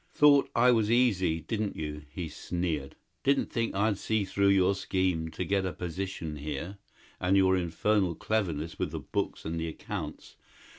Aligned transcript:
"Thought 0.15 0.49
I 0.55 0.71
was 0.71 0.89
easy, 0.89 1.41
didn't 1.41 1.75
you?" 1.75 2.01
he 2.09 2.27
sneered. 2.27 2.95
"Didn't 3.23 3.51
think 3.51 3.75
I'd 3.75 3.99
see 3.99 4.25
through 4.25 4.47
your 4.47 4.73
scheme 4.73 5.29
to 5.29 5.45
get 5.45 5.63
a 5.63 5.71
position 5.71 6.37
here 6.37 6.79
and 7.19 7.37
your 7.37 7.55
infernal 7.55 8.15
cleverness 8.15 8.79
with 8.79 8.89
the 8.89 8.99
books 8.99 9.45
and 9.45 9.59
the 9.59 9.67
accounts? 9.67 10.37